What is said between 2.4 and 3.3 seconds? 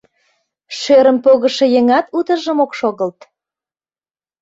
ок шогылт.